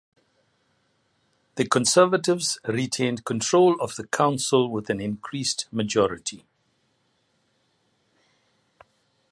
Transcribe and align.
The 1.57 1.67
Conservatives 1.67 2.57
retained 2.65 3.23
control 3.23 3.79
of 3.79 3.97
the 3.97 4.07
council 4.07 4.67
with 4.71 4.89
an 4.89 4.99
increased 4.99 5.67
majority. 5.71 6.43